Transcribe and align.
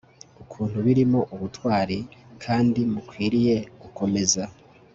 ukuntu 0.43 0.77
birimo 0.85 1.19
ubutwari 1.33 1.97
kandi 2.43 2.79
mukwiriye 2.91 3.55
gukomeza 3.81 4.43